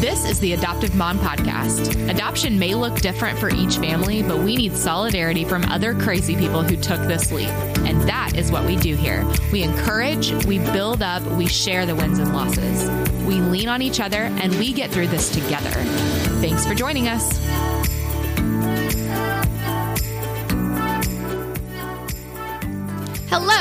[0.00, 2.10] This is the Adoptive Mom Podcast.
[2.10, 6.62] Adoption may look different for each family, but we need solidarity from other crazy people
[6.62, 7.48] who took this leap.
[7.48, 9.26] And that is what we do here.
[9.52, 12.88] We encourage, we build up, we share the wins and losses.
[13.24, 15.70] We lean on each other, and we get through this together.
[16.40, 17.38] Thanks for joining us.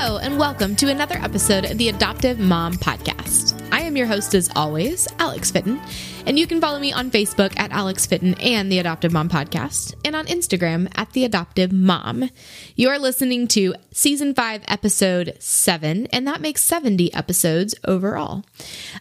[0.06, 3.60] And welcome to another episode of the Adoptive Mom Podcast.
[3.72, 5.82] I am your host, as always, Alex Fitton,
[6.28, 9.96] and you can follow me on Facebook at Alex Fitton and the Adoptive Mom Podcast,
[10.06, 12.30] and on Instagram at the Adoptive Mom.
[12.76, 18.46] You are listening to season five, episode seven, and that makes 70 episodes overall.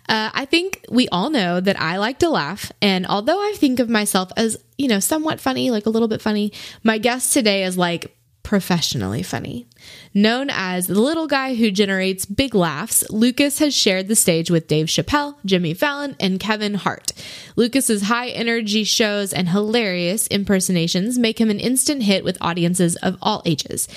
[0.08, 3.78] Uh, I think we all know that I like to laugh, and although I think
[3.78, 6.50] of myself as, you know, somewhat funny, like a little bit funny,
[6.82, 9.66] my guest today is like professionally funny.
[10.12, 14.68] Known as the little guy who generates big laughs, Lucas has shared the stage with
[14.68, 17.12] Dave Chappelle, Jimmy Fallon, and Kevin Hart.
[17.56, 23.16] Lucas's high energy shows and hilarious impersonations make him an instant hit with audiences of
[23.20, 23.88] all ages.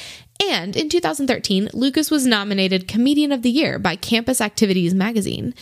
[0.43, 5.55] And in 2013, Lucas was nominated Comedian of the Year by Campus Activities magazine.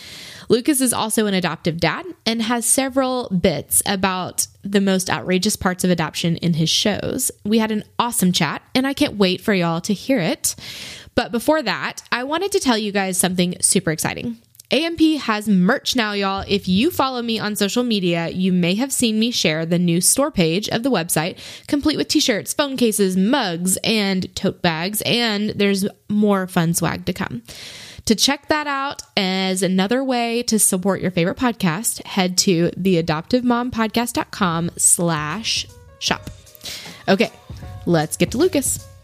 [0.50, 5.84] Lucas is also an adoptive dad and has several bits about the most outrageous parts
[5.84, 7.32] of adoption in his shows.
[7.44, 10.56] We had an awesome chat, and I can't wait for y'all to hear it.
[11.16, 14.38] But before that, I wanted to tell you guys something super exciting.
[14.72, 16.44] AMP has merch now, y'all.
[16.48, 20.02] If you follow me on social media, you may have seen me share the new
[20.02, 25.02] store page of the website, complete with t shirts, phone cases, mugs, and tote bags,
[25.06, 27.44] and there's more fun swag to come.
[28.06, 34.72] To check that out as another way to support your favorite podcast, head to theadoptivemompodcast.com
[34.78, 35.68] slash
[36.00, 36.30] shop.
[37.08, 37.32] Okay,
[37.86, 38.95] let's get to Lucas.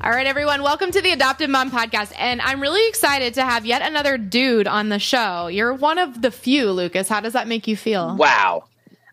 [0.00, 2.12] All right, everyone, welcome to the Adopted Mom Podcast.
[2.16, 5.48] And I'm really excited to have yet another dude on the show.
[5.48, 7.08] You're one of the few, Lucas.
[7.08, 8.14] How does that make you feel?
[8.14, 8.66] Wow.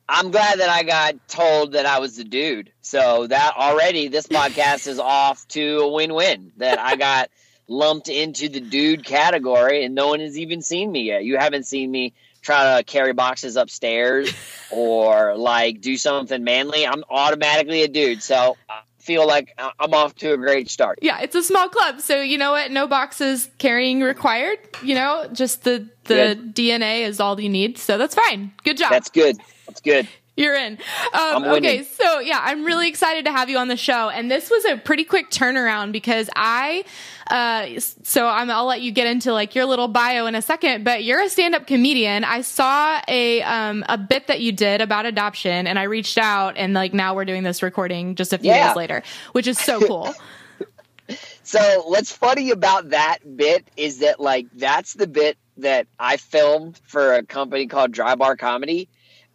[0.08, 2.72] I'm glad that I got told that I was the dude.
[2.82, 6.52] So that already, this podcast is off to a win win.
[6.58, 7.32] That I got
[7.68, 11.26] lumped into the dude category and no one has even seen me yet.
[11.26, 14.32] You haven't seen me try to carry boxes upstairs
[14.70, 16.86] or like do something manly.
[16.86, 18.22] I'm automatically a dude.
[18.22, 18.56] So
[19.06, 21.00] feel like I'm off to a great start.
[21.02, 22.02] Yeah, it's a small club.
[22.02, 22.72] So you know what?
[22.72, 24.58] No boxes carrying required.
[24.84, 26.56] You know, just the the good.
[26.56, 27.78] DNA is all you need.
[27.78, 28.52] So that's fine.
[28.64, 28.92] Good job.
[28.92, 29.38] That's good.
[29.68, 30.08] That's good.
[30.38, 30.78] You're in.
[31.14, 34.50] Um, okay, so yeah, I'm really excited to have you on the show, and this
[34.50, 36.84] was a pretty quick turnaround because I,
[37.28, 40.84] uh, so I'm, I'll let you get into like your little bio in a second,
[40.84, 42.24] but you're a stand-up comedian.
[42.24, 46.58] I saw a um, a bit that you did about adoption, and I reached out,
[46.58, 48.68] and like now we're doing this recording just a few yeah.
[48.68, 50.14] days later, which is so cool.
[51.44, 56.80] so what's funny about that bit is that like that's the bit that I filmed
[56.86, 58.88] for a company called Dry Bar Comedy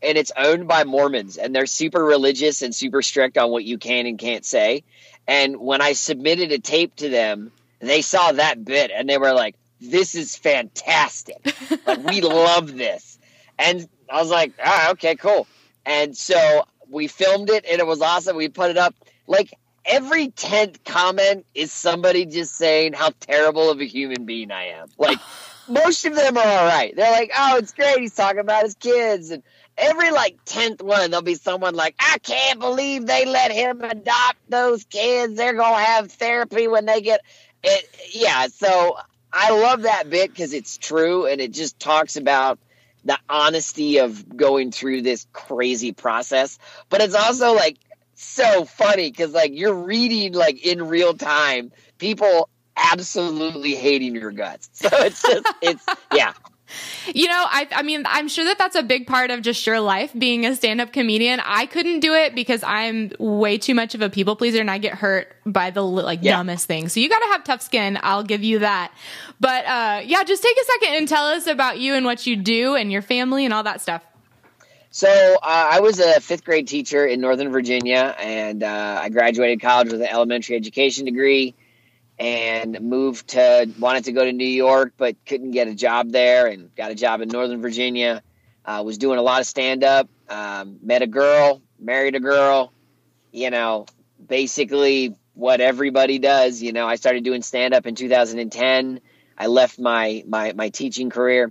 [0.02, 3.78] and it's owned by Mormons, and they're super religious and super strict on what you
[3.78, 4.82] can and can't say.
[5.26, 9.32] And when I submitted a tape to them, they saw that bit and they were
[9.32, 11.54] like, "This is fantastic!
[11.86, 13.18] like we love this."
[13.58, 15.46] And I was like, "Ah, okay, cool."
[15.84, 18.36] And so we filmed it, and it was awesome.
[18.36, 18.94] We put it up.
[19.26, 19.52] Like
[19.84, 24.88] every tenth comment is somebody just saying how terrible of a human being I am.
[24.98, 25.18] Like
[25.68, 26.94] most of them are all right.
[26.94, 27.98] They're like, "Oh, it's great.
[28.00, 29.42] He's talking about his kids." And
[29.80, 34.38] every like tenth one, there'll be someone like, I can't believe they let him adopt
[34.48, 35.36] those kids.
[35.36, 37.22] They're gonna have therapy when they get
[37.62, 37.88] it.
[38.12, 38.96] Yeah, so
[39.32, 42.58] I love that bit because it's true and it just talks about
[43.04, 46.58] the honesty of going through this crazy process.
[46.88, 47.78] But it's also like
[48.14, 54.68] so funny because like you're reading like in real time people absolutely hating your guts.
[54.74, 56.32] So it's just it's yeah.
[57.14, 59.80] You know, I, I mean, I'm sure that that's a big part of just your
[59.80, 61.40] life being a stand up comedian.
[61.44, 64.78] I couldn't do it because I'm way too much of a people pleaser and I
[64.78, 66.36] get hurt by the like yeah.
[66.36, 66.92] dumbest things.
[66.92, 67.98] So you got to have tough skin.
[68.02, 68.92] I'll give you that.
[69.40, 72.36] But uh, yeah, just take a second and tell us about you and what you
[72.36, 74.02] do and your family and all that stuff.
[74.92, 79.60] So uh, I was a fifth grade teacher in Northern Virginia, and uh, I graduated
[79.60, 81.54] college with an elementary education degree
[82.20, 86.46] and moved to wanted to go to New York but couldn't get a job there
[86.48, 88.22] and got a job in Northern Virginia.
[88.62, 90.08] Uh, was doing a lot of stand up.
[90.28, 92.72] Um, met a girl, married a girl.
[93.32, 93.86] You know,
[94.24, 96.60] basically what everybody does.
[96.60, 99.00] You know, I started doing stand up in 2010.
[99.38, 101.50] I left my my my teaching career,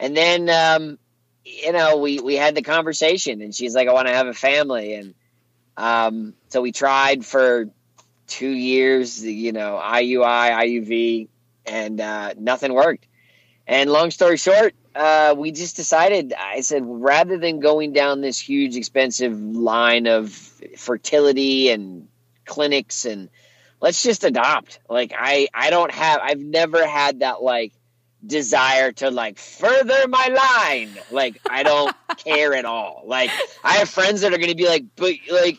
[0.00, 0.98] and then um,
[1.44, 4.34] you know, we we had the conversation, and she's like, "I want to have a
[4.34, 5.14] family," and
[5.76, 7.70] um, so we tried for
[8.30, 11.28] two years, you know, IUI, IVF,
[11.66, 13.06] and uh, nothing worked.
[13.66, 16.32] And long story short, uh, we just decided.
[16.32, 20.32] I said, rather than going down this huge, expensive line of
[20.78, 22.08] fertility and
[22.46, 23.28] clinics, and
[23.80, 24.80] let's just adopt.
[24.88, 26.20] Like I, I don't have.
[26.22, 27.72] I've never had that like
[28.24, 30.90] desire to like further my line.
[31.10, 33.02] Like I don't care at all.
[33.06, 33.30] Like
[33.62, 35.58] I have friends that are going to be like, but like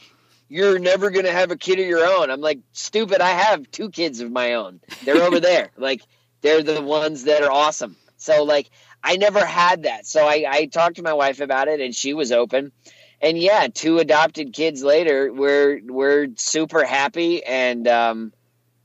[0.51, 2.29] you're never going to have a kid of your own.
[2.29, 3.21] I'm like, stupid.
[3.21, 4.81] I have two kids of my own.
[5.05, 5.71] They're over there.
[5.77, 6.01] Like
[6.41, 7.95] they're the ones that are awesome.
[8.17, 8.69] So like
[9.01, 10.05] I never had that.
[10.05, 12.73] So I, I talked to my wife about it and she was open.
[13.21, 18.33] And yeah, two adopted kids later, we're we're super happy and um,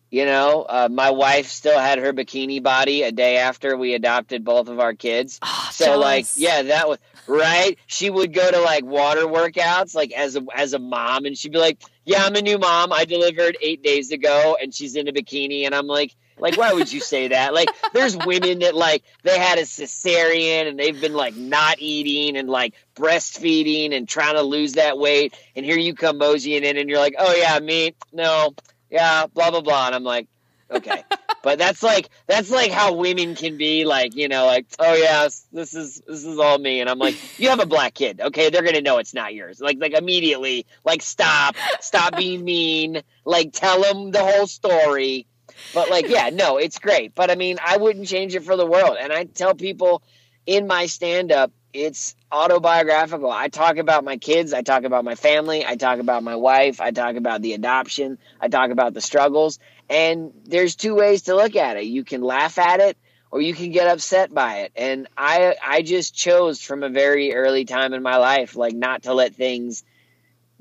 [0.09, 4.45] you know, uh, my wife still had her bikini body a day after we adopted
[4.45, 5.41] both of our kids.
[5.43, 6.05] Oh, so jealous.
[6.05, 7.79] like, yeah, that was right.
[7.87, 11.53] She would go to like water workouts, like as a as a mom, and she'd
[11.53, 12.93] be like, "Yeah, I'm a new mom.
[12.93, 16.73] I delivered eight days ago, and she's in a bikini." And I'm like, like, why
[16.73, 17.55] would you say that?
[17.55, 22.37] Like, there's women that like they had a cesarean and they've been like not eating
[22.37, 26.77] and like breastfeeding and trying to lose that weight, and here you come moseying in,
[26.77, 28.55] and you're like, "Oh yeah, me, no."
[28.91, 29.87] yeah, blah blah blah.
[29.87, 30.29] And I'm like,
[30.71, 31.05] okay.
[31.43, 35.29] but that's like that's like how women can be like, you know, like, oh yeah,
[35.53, 36.81] this is this is all me.
[36.81, 38.51] And I'm like, you have a black kid, okay?
[38.51, 39.61] They're gonna know it's not yours.
[39.61, 43.03] Like like immediately, like stop, stop being mean.
[43.25, 45.27] Like tell them the whole story.
[45.75, 47.15] But like, yeah, no, it's great.
[47.15, 48.97] But I mean, I wouldn't change it for the world.
[49.01, 50.03] And I tell people
[50.47, 53.31] in my stand up, it's autobiographical.
[53.31, 56.81] I talk about my kids, I talk about my family, I talk about my wife,
[56.81, 59.59] I talk about the adoption, I talk about the struggles.
[59.89, 61.85] And there's two ways to look at it.
[61.85, 62.97] You can laugh at it
[63.31, 64.73] or you can get upset by it.
[64.77, 69.05] And I I just chose from a very early time in my life like not
[69.05, 69.85] to let things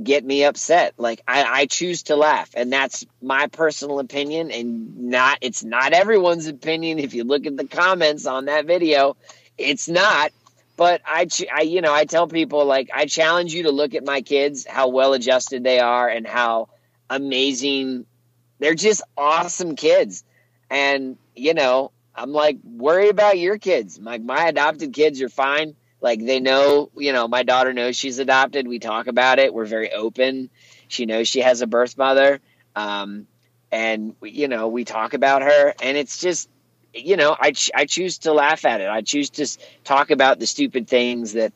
[0.02, 0.94] get me upset.
[0.98, 5.94] Like I, I choose to laugh, and that's my personal opinion, and not it's not
[5.94, 7.00] everyone's opinion.
[7.00, 9.16] If you look at the comments on that video,
[9.58, 10.32] it's not.
[10.78, 14.04] But I, I, you know, I tell people like I challenge you to look at
[14.04, 16.68] my kids, how well adjusted they are, and how
[17.10, 18.06] amazing.
[18.60, 20.24] They're just awesome kids,
[20.70, 24.00] and you know, I'm like worry about your kids.
[24.00, 25.76] My my adopted kids are fine.
[26.02, 28.68] Like they know, you know, my daughter knows she's adopted.
[28.68, 29.54] We talk about it.
[29.54, 30.50] We're very open.
[30.88, 32.40] She knows she has a birth mother,
[32.76, 33.28] um,
[33.72, 36.50] and you know, we talk about her, and it's just
[36.94, 38.88] you know, I, ch- I choose to laugh at it.
[38.88, 39.46] I choose to
[39.84, 41.52] talk about the stupid things that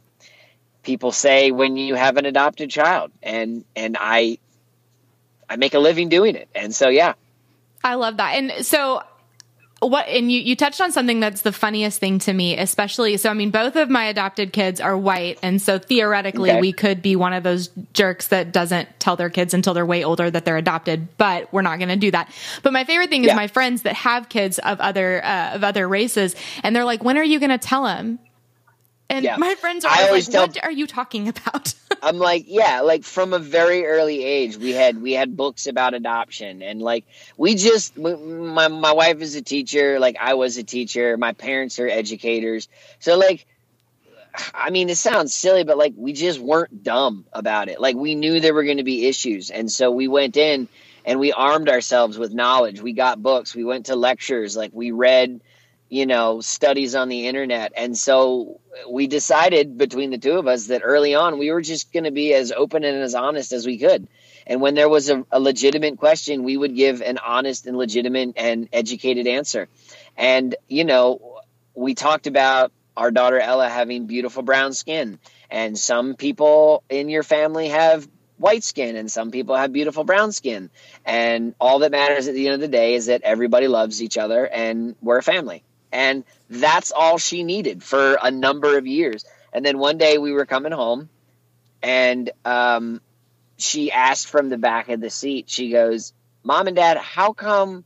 [0.84, 4.40] people say when you have an adopted child, and and I
[5.50, 6.48] I make a living doing it.
[6.54, 7.14] And so, yeah,
[7.84, 8.36] I love that.
[8.36, 9.02] And so
[9.82, 13.30] what and you you touched on something that's the funniest thing to me especially so
[13.30, 16.60] i mean both of my adopted kids are white and so theoretically Okay.
[16.60, 20.04] we could be one of those jerks that doesn't tell their kids until they're way
[20.04, 22.30] older that they're adopted but we're not going to do that
[22.62, 23.36] but my favorite thing is Yeah.
[23.36, 27.18] my friends that have kids of other uh, of other races and they're like when
[27.18, 28.20] are you going to tell them
[29.10, 29.38] and Yeah.
[29.38, 32.46] my friends are I always always like tell- what are you talking about I'm like,
[32.48, 36.82] yeah, like from a very early age, we had we had books about adoption, and
[36.82, 37.06] like
[37.38, 41.80] we just my my wife is a teacher, like I was a teacher, my parents
[41.80, 42.68] are educators,
[43.00, 43.46] so like.
[44.54, 47.82] I mean, it sounds silly, but like we just weren't dumb about it.
[47.82, 50.70] Like we knew there were going to be issues, and so we went in
[51.04, 52.80] and we armed ourselves with knowledge.
[52.80, 55.42] We got books, we went to lectures, like we read,
[55.90, 60.68] you know, studies on the internet, and so we decided between the two of us
[60.68, 63.66] that early on we were just going to be as open and as honest as
[63.66, 64.08] we could.
[64.46, 68.34] And when there was a, a legitimate question, we would give an honest and legitimate
[68.36, 69.68] and educated answer.
[70.18, 71.42] And, you know,
[71.76, 75.20] we talked about our daughter Ella having beautiful brown skin.
[75.52, 80.32] And some people in your family have white skin, and some people have beautiful brown
[80.32, 80.70] skin.
[81.06, 84.18] And all that matters at the end of the day is that everybody loves each
[84.18, 85.64] other and we're a family.
[85.92, 89.26] And that's all she needed for a number of years.
[89.54, 91.10] And then one day we were coming home
[91.82, 93.02] and um,
[93.58, 97.84] she asked from the back of the seat, she goes, Mom and Dad, how come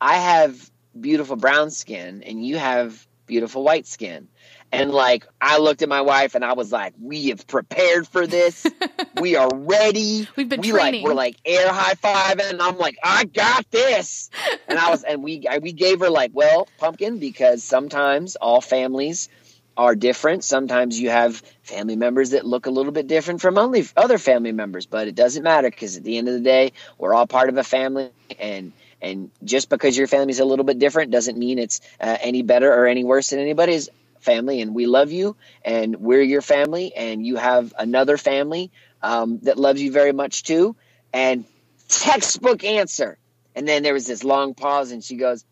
[0.00, 4.28] I have beautiful brown skin and you have beautiful white skin?
[4.72, 8.26] And like, I looked at my wife and I was like, we have prepared for
[8.26, 8.66] this.
[9.20, 10.28] we are ready.
[10.36, 11.02] We've been we training.
[11.02, 12.50] like, we're like air high fiving.
[12.50, 14.30] And I'm like, I got this.
[14.68, 18.60] And I was, and we, I, we gave her like, well, pumpkin, because sometimes all
[18.60, 19.28] families
[19.76, 20.44] are different.
[20.44, 24.52] Sometimes you have family members that look a little bit different from only other family
[24.52, 27.48] members, but it doesn't matter because at the end of the day, we're all part
[27.48, 28.72] of a family and
[29.02, 32.70] and just because your family's a little bit different doesn't mean it's uh, any better
[32.70, 33.88] or any worse than anybody's
[34.20, 38.70] family, and we love you, and we're your family, and you have another family
[39.02, 40.76] um, that loves you very much too.
[41.12, 41.44] And
[41.90, 43.18] textbook answer.
[43.54, 45.44] And then there was this long pause, and she goes,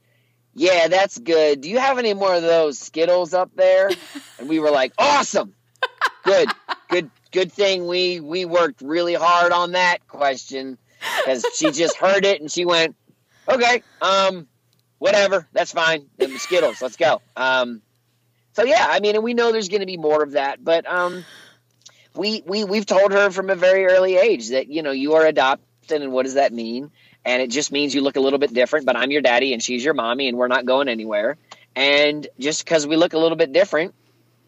[0.54, 1.60] Yeah, that's good.
[1.60, 3.90] Do you have any more of those Skittles up there?
[4.38, 5.54] And we were like, Awesome.
[6.24, 6.48] Good,
[6.90, 10.78] good, good thing we we worked really hard on that question
[11.16, 12.94] because she just heard it and she went,
[13.50, 14.46] Okay, um,
[14.98, 16.08] whatever, that's fine.
[16.18, 17.22] The Skittles, let's go.
[17.36, 17.82] Um,
[18.58, 20.84] so yeah, I mean, and we know there's going to be more of that, but
[20.84, 21.24] um,
[22.16, 25.24] we we we've told her from a very early age that you know you are
[25.24, 26.90] adopted, and what does that mean?
[27.24, 29.62] And it just means you look a little bit different, but I'm your daddy and
[29.62, 31.36] she's your mommy, and we're not going anywhere.
[31.76, 33.94] And just because we look a little bit different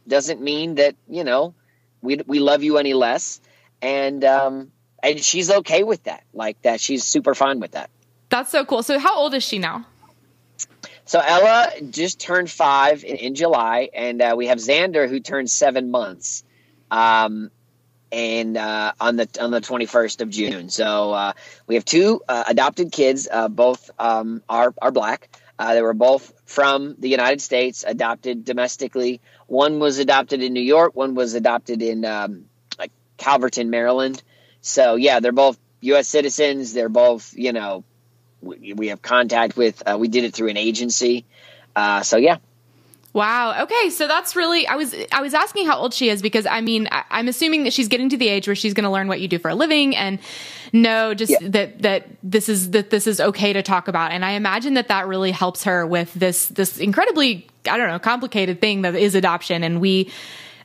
[0.09, 1.55] doesn't mean that you know
[2.03, 3.41] we we love you any less.
[3.81, 4.73] And um,
[5.05, 6.81] and she's okay with that, like that.
[6.81, 7.91] She's super fine with that.
[8.29, 8.83] That's so cool.
[8.83, 9.87] So how old is she now?
[11.11, 15.51] So Ella just turned five in, in July, and uh, we have Xander who turned
[15.51, 16.45] seven months,
[16.89, 17.51] um,
[18.13, 20.71] and uh, on the on the twenty first of June.
[20.71, 21.33] So uh,
[21.67, 23.27] we have two uh, adopted kids.
[23.29, 25.37] Uh, both um, are are black.
[25.59, 29.21] Uh, they were both from the United States, adopted domestically.
[29.49, 30.95] One was adopted in New York.
[30.95, 32.45] One was adopted in um,
[32.79, 34.23] like Calverton, Maryland.
[34.61, 36.07] So yeah, they're both U.S.
[36.07, 36.73] citizens.
[36.73, 37.83] They're both you know
[38.43, 39.83] we, we have contact with.
[39.87, 41.25] Uh, we did it through an agency.
[41.75, 42.39] Uh, so yeah.
[43.13, 43.65] Wow.
[43.65, 43.91] Okay.
[43.91, 46.89] So that's really, I was, I was asking how old she is because I mean,
[46.93, 49.21] I, am assuming that she's getting to the age where she's going to learn what
[49.21, 50.21] you do for a living and
[50.73, 51.39] know just yeah.
[51.43, 54.13] that, that this is, that this is okay to talk about.
[54.13, 57.99] And I imagine that that really helps her with this, this incredibly, I don't know,
[57.99, 59.65] complicated thing that is adoption.
[59.65, 60.13] And we,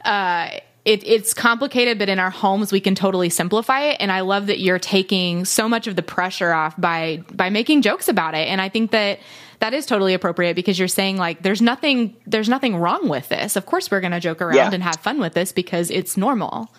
[0.04, 0.50] uh,
[0.86, 3.98] it, it's complicated, but in our homes we can totally simplify it.
[4.00, 7.82] And I love that you're taking so much of the pressure off by by making
[7.82, 8.48] jokes about it.
[8.48, 9.20] And I think that
[9.60, 13.56] that is totally appropriate because you're saying like there's nothing there's nothing wrong with this.
[13.56, 14.74] Of course we're going to joke around yeah.
[14.74, 16.72] and have fun with this because it's normal.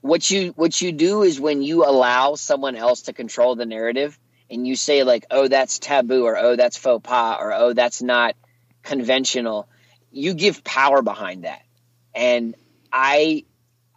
[0.00, 4.16] What you what you do is when you allow someone else to control the narrative
[4.48, 8.02] and you say like oh that's taboo or oh that's faux pas or oh that's
[8.02, 8.36] not
[8.84, 9.66] conventional,
[10.12, 11.62] you give power behind that.
[12.14, 12.54] And
[12.94, 13.44] I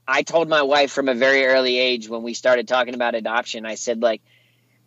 [0.07, 3.65] I told my wife from a very early age when we started talking about adoption,
[3.65, 4.21] I said like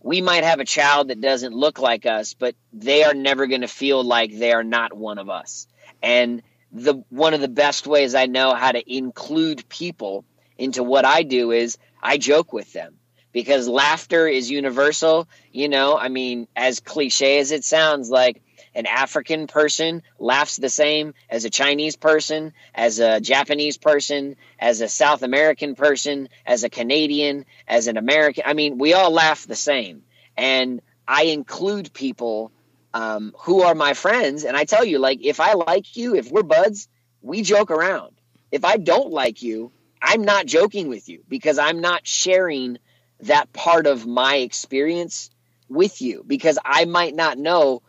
[0.03, 3.61] we might have a child that doesn't look like us, but they are never going
[3.61, 5.69] to feel like they are not one of us.
[6.03, 10.25] And the one of the best ways I know how to include people
[10.59, 12.97] into what I do is I joke with them
[13.33, 15.29] because laughter is universal.
[15.53, 18.43] You know, I mean, as cliche as it sounds, like
[18.75, 24.81] an African person laughs the same as a Chinese person, as a Japanese person, as
[24.81, 28.45] a South American person, as a Canadian, as an American.
[28.47, 30.03] I mean, we all laugh the same.
[30.37, 32.53] And I include people
[32.95, 34.45] um, who are my friends.
[34.45, 36.89] And I tell you, like, if I like you, if we're buds,
[37.23, 38.15] we joke around.
[38.51, 39.73] If I don't like you,
[40.03, 42.79] I'm not joking with you because I'm not sharing
[43.21, 45.31] that part of my experience
[45.69, 47.83] with you because I might not know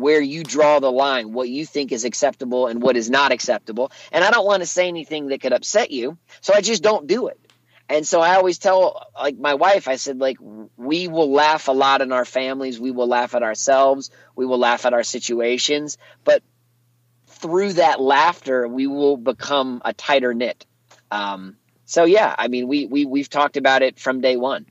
[0.00, 3.90] where you draw the line, what you think is acceptable and what is not acceptable.
[4.12, 7.06] And I don't want to say anything that could upset you, so I just don't
[7.06, 7.40] do it.
[7.88, 10.38] And so I always tell like my wife, I said like
[10.76, 14.58] we will laugh a lot in our families, we will laugh at ourselves, we will
[14.58, 16.42] laugh at our situations, but
[17.26, 20.66] through that laughter, we will become a tighter knit.
[21.10, 24.66] Um, so yeah, I mean, we we we've talked about it from day one.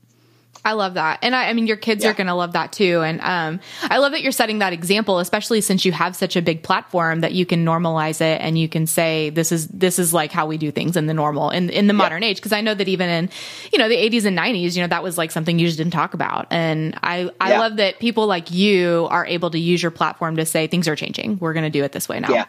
[0.64, 1.20] I love that.
[1.22, 2.10] And I, I mean, your kids yeah.
[2.10, 3.02] are going to love that too.
[3.02, 6.42] And um, I love that you're setting that example, especially since you have such a
[6.42, 10.12] big platform that you can normalize it and you can say, this is, this is
[10.12, 11.98] like how we do things in the normal, in, in the yeah.
[11.98, 12.40] modern age.
[12.40, 13.30] Cause I know that even in,
[13.72, 15.92] you know, the 80s and 90s, you know, that was like something you just didn't
[15.92, 16.48] talk about.
[16.50, 17.60] And I, I yeah.
[17.60, 20.96] love that people like you are able to use your platform to say things are
[20.96, 21.38] changing.
[21.38, 22.30] We're going to do it this way now.
[22.30, 22.46] Yeah.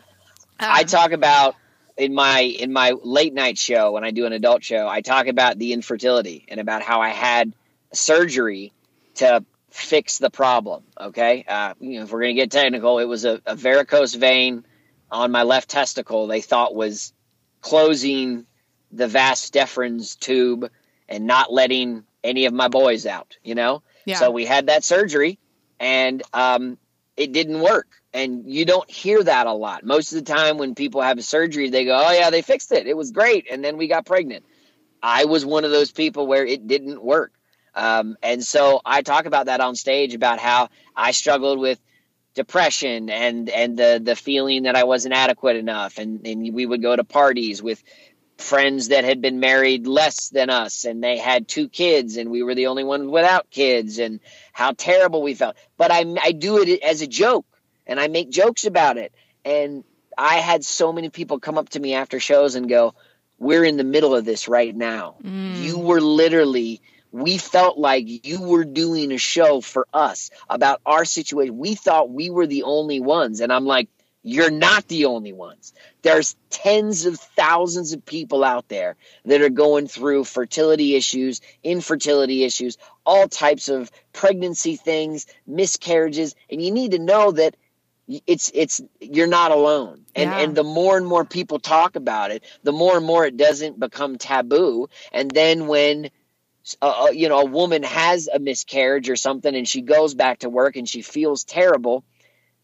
[0.60, 1.56] Um, I talk about
[1.98, 5.28] in my in my late night show when I do an adult show, I talk
[5.28, 7.54] about the infertility and about how I had
[7.94, 8.74] surgery
[9.16, 10.84] to fix the problem.
[11.00, 14.14] Okay, uh, you know, if we're going to get technical, it was a, a, varicose
[14.16, 14.66] vein
[15.12, 16.28] on my left testicle.
[16.28, 17.14] They thought was
[17.62, 18.46] closing
[18.92, 20.70] the vas deferens tube
[21.10, 23.38] and not letting any of my boys out.
[23.44, 24.18] You know, yeah.
[24.18, 25.40] so we had that surgery,
[25.80, 26.78] and um,
[27.16, 27.88] it didn't work.
[28.14, 29.84] And you don't hear that a lot.
[29.84, 32.72] Most of the time, when people have a surgery, they go, "Oh yeah, they fixed
[32.72, 32.88] it.
[32.88, 34.46] It was great," and then we got pregnant.
[35.04, 37.32] I was one of those people where it didn't work.
[37.78, 41.80] Um, and so I talk about that on stage about how I struggled with
[42.34, 46.82] depression and and the the feeling that I wasn't adequate enough and and we would
[46.82, 47.84] go to parties with
[48.38, 52.44] friends that had been married less than us and they had two kids and we
[52.44, 54.20] were the only ones without kids and
[54.54, 57.48] how terrible we felt but I I do it as a joke
[57.88, 59.84] and I make jokes about it and
[60.18, 62.96] I had so many people come up to me after shows and go,
[63.38, 65.18] "We're in the middle of this right now.
[65.24, 65.62] Mm.
[65.62, 66.82] You were literally."
[67.12, 71.58] We felt like you were doing a show for us about our situation.
[71.58, 73.40] We thought we were the only ones.
[73.40, 73.90] And I'm like,
[74.24, 75.74] you're not the only ones.
[76.02, 82.44] There's tens of thousands of people out there that are going through fertility issues, infertility
[82.44, 87.56] issues, all types of pregnancy things, miscarriages, and you need to know that
[88.26, 90.06] it's it's you're not alone.
[90.16, 90.40] And yeah.
[90.40, 93.80] and the more and more people talk about it, the more and more it doesn't
[93.80, 94.90] become taboo.
[95.12, 96.10] And then when
[97.14, 100.76] you know a woman has a miscarriage or something and she goes back to work
[100.76, 102.04] and she feels terrible,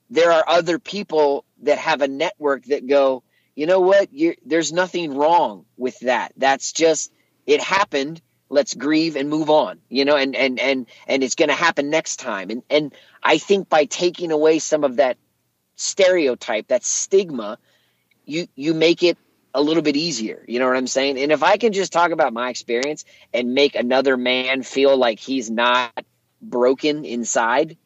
[0.10, 3.24] there are other people that have a network that go,
[3.56, 4.14] you know what?
[4.14, 6.34] You're, there's nothing wrong with that.
[6.38, 7.12] That's just
[7.46, 8.22] it happened.
[8.50, 9.80] Let's grieve and move on.
[9.90, 12.50] You know, and and and and it's going to happen next time.
[12.50, 15.18] And and I think by taking away some of that
[15.76, 17.58] stereotype, that stigma,
[18.26, 19.18] you you make it
[19.54, 20.44] a little bit easier.
[20.48, 21.20] You know what I'm saying?
[21.20, 25.20] And if I can just talk about my experience and make another man feel like
[25.20, 26.06] he's not
[26.42, 27.78] broken inside,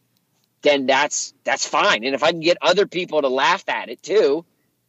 [0.61, 2.03] then that's that's fine.
[2.03, 4.45] And if I can get other people to laugh at it too,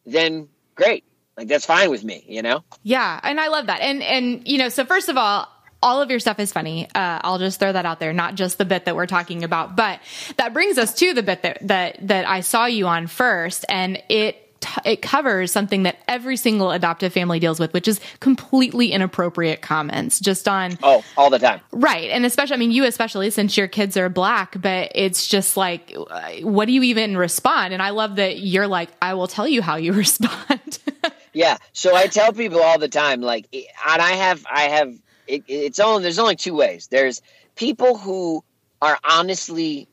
[0.07, 1.05] then great.
[1.37, 2.65] Like that's fine with me, you know?
[2.83, 3.81] Yeah, and I love that.
[3.81, 5.49] And and you know, so first of all,
[5.83, 6.87] all of your stuff is funny.
[6.95, 9.77] Uh, I'll just throw that out there, not just the bit that we're talking about,
[9.77, 10.01] but
[10.37, 14.03] that brings us to the bit that that that I saw you on first, and
[14.09, 14.48] it
[14.85, 20.21] it covers something that every single adoptive family deals with, which is completely inappropriate comments
[20.21, 20.79] just on.
[20.83, 21.61] Oh, all the time.
[21.73, 22.11] Right.
[22.11, 25.95] And especially, I mean, you especially since your kids are black, but it's just like,
[26.11, 27.73] uh, what do you even respond?
[27.73, 30.79] And I love that you're like, I will tell you how you respond.
[31.33, 31.59] yeah.
[31.73, 34.95] So I tell people all the time, like, eh, and I have, I have,
[35.27, 36.88] it, it's only, there's only two ways.
[36.88, 37.23] There's
[37.55, 38.45] people who
[38.81, 39.88] are honestly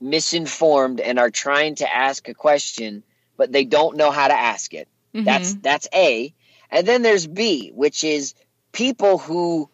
[0.00, 3.02] misinformed and are trying to ask a question
[3.36, 4.88] but they don't know how to ask it.
[5.14, 5.24] Mm-hmm.
[5.24, 6.34] That's that's A.
[6.70, 8.34] And then there's B, which is
[8.72, 9.70] people who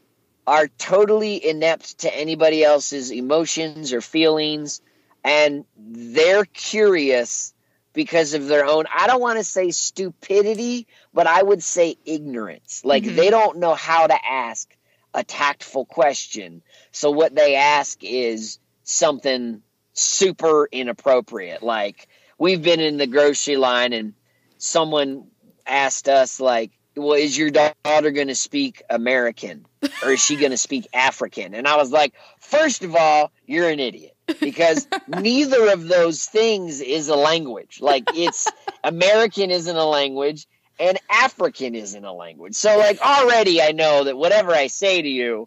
[0.46, 4.80] are totally inept to anybody else's emotions or feelings
[5.24, 7.54] and they're curious
[7.92, 12.82] because of their own I don't want to say stupidity, but I would say ignorance.
[12.84, 13.16] Like mm-hmm.
[13.16, 14.68] they don't know how to ask
[15.14, 16.62] a tactful question.
[16.90, 22.08] So what they ask is something super inappropriate like
[22.42, 24.14] we've been in the grocery line and
[24.58, 25.28] someone
[25.64, 29.64] asked us like well is your daughter going to speak american?
[30.02, 31.54] Or is she going to speak african?
[31.54, 34.16] And i was like first of all you're an idiot.
[34.40, 37.78] Because neither of those things is a language.
[37.80, 38.50] Like it's
[38.84, 40.48] american isn't a language
[40.80, 42.54] and african isn't a language.
[42.54, 45.46] So like already i know that whatever i say to you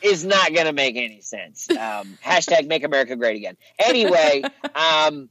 [0.00, 1.68] is not going to make any sense.
[1.68, 3.58] Um, hashtag make america great again.
[3.78, 4.42] Anyway
[4.74, 5.28] um,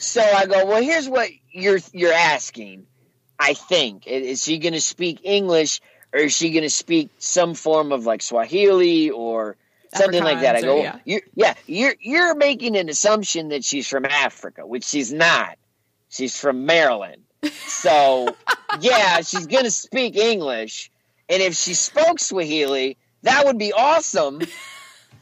[0.00, 2.86] so I go, well, here's what you're you're asking.
[3.38, 5.80] I think is she going to speak English
[6.12, 9.56] or is she going to speak some form of like Swahili or
[9.94, 10.56] something like that?
[10.56, 10.98] I go, or, yeah.
[11.04, 15.56] You're, yeah, you're you're making an assumption that she's from Africa, which she's not.
[16.08, 17.22] She's from Maryland.
[17.66, 18.34] So
[18.80, 20.90] yeah, she's going to speak English,
[21.28, 24.40] and if she spoke Swahili, that would be awesome.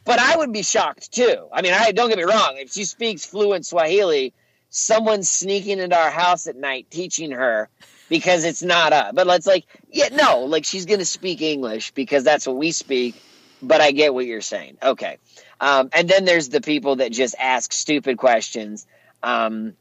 [0.05, 1.49] But I would be shocked too.
[1.53, 2.55] I mean, I don't get me wrong.
[2.57, 4.33] If she speaks fluent Swahili,
[4.71, 7.69] someone's sneaking into our house at night teaching her
[8.09, 9.13] because it's not us.
[9.15, 12.73] But let's like, yeah, no, like she's going to speak English because that's what we
[12.73, 13.21] speak.
[13.61, 14.79] But I get what you're saying.
[14.83, 15.19] Okay.
[15.61, 18.87] Um, and then there's the people that just ask stupid questions.
[19.23, 19.75] Um,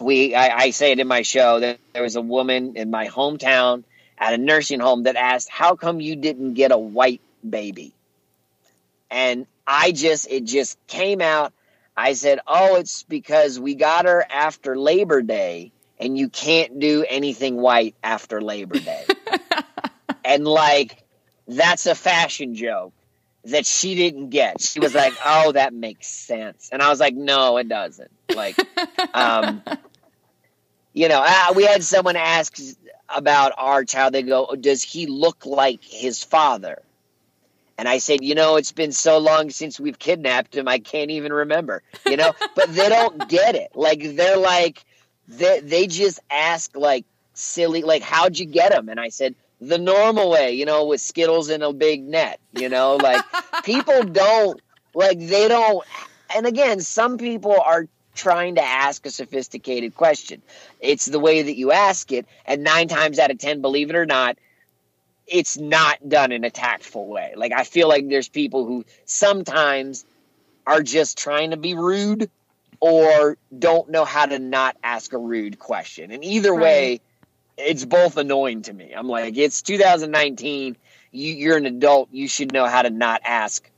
[0.00, 3.06] we, I, I say it in my show that there was a woman in my
[3.06, 3.84] hometown
[4.18, 7.94] at a nursing home that asked, "How come you didn't get a white baby?"
[9.10, 11.52] And I just, it just came out
[11.96, 17.04] I said, Oh, it's because we got her after Labor Day and you can't do
[17.08, 19.04] anything white after Labor Day.
[20.24, 21.02] and like,
[21.46, 22.92] that's a fashion joke
[23.44, 24.60] that she didn't get.
[24.60, 26.68] She was like, Oh, that makes sense.
[26.72, 28.10] And I was like, No, it doesn't.
[28.34, 28.56] Like,
[29.12, 29.62] um,
[30.92, 32.56] you know, uh, we had someone ask
[33.08, 34.14] about our child.
[34.14, 36.82] They go, Does he look like his father?
[37.76, 41.10] And I said, you know, it's been so long since we've kidnapped him, I can't
[41.10, 41.82] even remember.
[42.06, 43.72] You know, but they don't get it.
[43.74, 44.84] Like they're like,
[45.28, 48.88] they they just ask like silly, like how'd you get him?
[48.88, 52.38] And I said the normal way, you know, with Skittles in a big net.
[52.52, 53.24] You know, like
[53.64, 54.60] people don't
[54.94, 55.84] like they don't.
[56.34, 60.40] And again, some people are trying to ask a sophisticated question.
[60.80, 63.96] It's the way that you ask it, and nine times out of ten, believe it
[63.96, 64.38] or not,
[65.26, 67.34] it's not done in a tactful way.
[67.36, 70.04] Like I feel like there's people who sometimes
[70.66, 72.30] are just trying to be rude
[72.80, 76.10] or don't know how to not ask a rude question.
[76.10, 76.62] And either right.
[76.62, 77.00] way,
[77.56, 78.92] it's both annoying to me.
[78.92, 80.76] I'm like, it's 2019.
[81.12, 82.08] You, you're an adult.
[82.12, 83.70] You should know how to not ask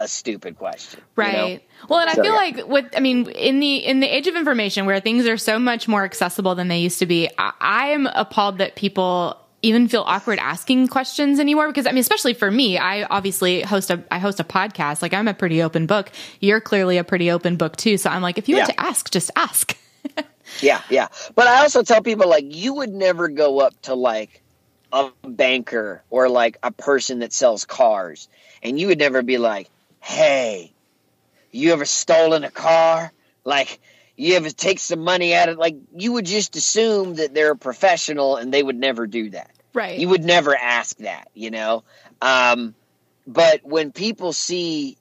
[0.00, 1.00] a stupid question.
[1.16, 1.34] Right.
[1.34, 1.60] You know?
[1.88, 2.38] Well, and so, I feel yeah.
[2.38, 5.58] like with I mean in the in the age of information where things are so
[5.58, 9.88] much more accessible than they used to be, I, I am appalled that people even
[9.88, 11.68] feel awkward asking questions anymore?
[11.68, 15.02] Because I mean especially for me I obviously host a I host a podcast.
[15.02, 16.10] Like I'm a pretty open book.
[16.40, 17.96] You're clearly a pretty open book too.
[17.96, 18.62] So I'm like if you yeah.
[18.64, 19.76] want to ask just ask.
[20.60, 21.08] Yeah yeah.
[21.34, 24.42] But I also tell people like you would never go up to like
[24.92, 28.28] a banker or like a person that sells cars.
[28.62, 30.72] And you would never be like hey
[31.50, 33.12] you ever stolen a car?
[33.44, 33.80] Like
[34.16, 37.56] you ever take some money out of like you would just assume that they're a
[37.56, 39.98] professional and they would never do that right.
[39.98, 41.84] You would never ask that you know?
[42.22, 42.74] Um,
[43.26, 44.96] but when people see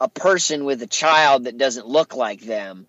[0.00, 2.86] a person with a child that doesn't look like them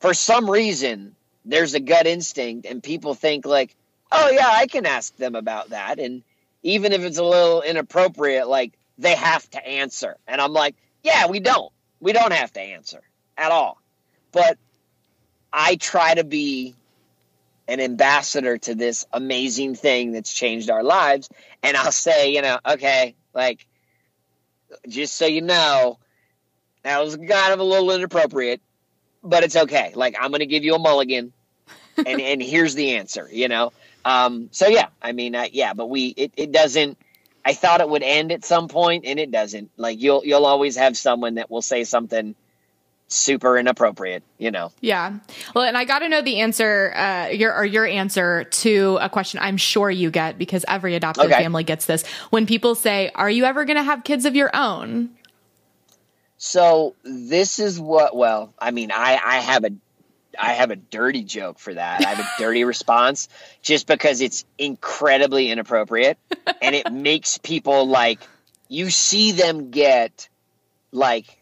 [0.00, 3.74] for some reason there's a gut instinct and people think like
[4.10, 5.98] oh yeah i can ask them about that.
[5.98, 6.22] And
[6.62, 10.16] even if it's a little inappropriate like they have to answer.
[10.26, 11.72] And i'm like yeah we don't.
[12.00, 13.00] We don't have to answer
[13.38, 13.80] at all.
[14.32, 14.58] But
[15.52, 16.74] I try to be
[17.68, 21.28] an ambassador to this amazing thing that's changed our lives.
[21.62, 23.66] And I'll say, you know, okay, like,
[24.88, 25.98] just so you know,
[26.82, 28.60] that was kind of a little inappropriate,
[29.22, 29.92] but it's okay.
[29.94, 31.32] Like, I'm going to give you a mulligan,
[31.96, 33.28] and and here's the answer.
[33.30, 33.72] You know.
[34.04, 36.96] Um, so yeah, I mean, uh, yeah, but we it, it doesn't.
[37.44, 39.70] I thought it would end at some point, and it doesn't.
[39.76, 42.36] Like you'll you'll always have someone that will say something
[43.08, 44.72] super inappropriate, you know.
[44.80, 45.18] Yeah.
[45.54, 49.08] Well, and I got to know the answer, uh, your or your answer to a
[49.08, 51.42] question I'm sure you get because every adopted okay.
[51.42, 52.06] family gets this.
[52.30, 55.10] When people say, "Are you ever going to have kids of your own?"
[56.38, 58.16] So this is what.
[58.16, 59.70] Well, I mean, I I have a.
[60.38, 62.04] I have a dirty joke for that.
[62.04, 63.30] I have a dirty response
[63.62, 66.18] just because it's incredibly inappropriate
[66.60, 68.20] and it makes people like
[68.68, 70.28] you see them get
[70.92, 71.35] like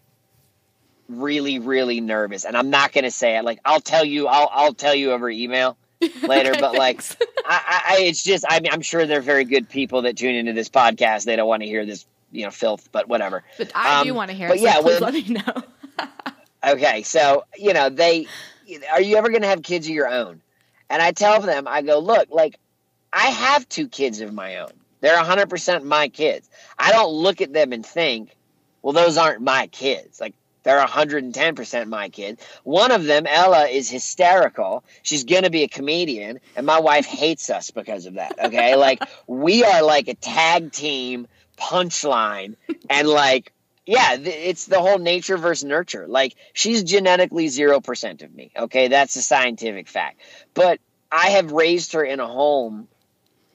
[1.08, 3.44] really, really nervous, and I'm not going to say it.
[3.44, 5.76] Like I'll tell you, I'll I'll tell you over email
[6.22, 6.50] later.
[6.50, 7.02] okay, but like,
[7.46, 10.52] I, I, it's just, I mean, I'm sure they're very good people that tune into
[10.52, 11.24] this podcast.
[11.24, 13.44] They don't want to hear this, you know, filth, but whatever.
[13.58, 14.48] But I um, do want to hear.
[14.48, 16.72] But it, so yeah, please when, let me know.
[16.72, 18.26] okay, so you know, they
[18.92, 20.40] are you ever going to have kids of your own?
[20.90, 22.58] And I tell them, I go, look, like
[23.12, 24.72] I have two kids of my own.
[25.00, 26.48] They're 100% my kids.
[26.78, 28.34] I don't look at them and think,
[28.80, 30.20] well, those aren't my kids.
[30.20, 30.34] Like
[30.64, 32.40] they're 110% my kid.
[32.64, 34.82] One of them, Ella, is hysterical.
[35.02, 38.36] She's going to be a comedian, and my wife hates us because of that.
[38.46, 38.74] Okay.
[38.76, 42.56] like, we are like a tag team punchline.
[42.90, 43.52] And, like,
[43.86, 46.06] yeah, it's the whole nature versus nurture.
[46.08, 48.50] Like, she's genetically 0% of me.
[48.56, 48.88] Okay.
[48.88, 50.20] That's a scientific fact.
[50.54, 50.80] But
[51.12, 52.88] I have raised her in a home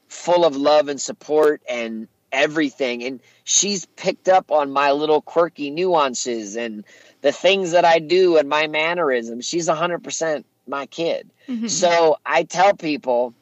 [0.08, 3.04] full of love and support and everything.
[3.04, 6.86] And she's picked up on my little quirky nuances and
[7.22, 9.46] the things that I do and my mannerisms.
[9.46, 11.30] She's 100% my kid.
[11.48, 11.68] Mm-hmm.
[11.68, 13.34] So I tell people,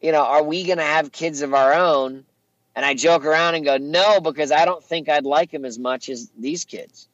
[0.00, 2.24] you know, are we going to have kids of our own?
[2.74, 5.78] And I joke around and go, no, because I don't think I'd like them as
[5.78, 7.08] much as these kids.